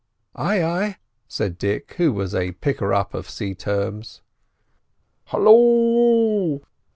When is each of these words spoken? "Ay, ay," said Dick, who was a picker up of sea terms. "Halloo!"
"Ay, 0.35 0.63
ay," 0.63 0.97
said 1.27 1.59
Dick, 1.59 1.93
who 1.97 2.11
was 2.11 2.33
a 2.33 2.53
picker 2.53 2.91
up 2.91 3.13
of 3.13 3.29
sea 3.29 3.53
terms. 3.53 4.23
"Halloo!" 5.25 6.61